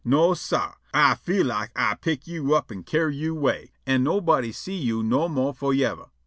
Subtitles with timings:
[0.03, 0.73] No, sah.
[0.95, 5.03] Ah feel like Ah pick yo' up an' carry yo' away, an' nobody see you
[5.03, 6.07] no more for yever.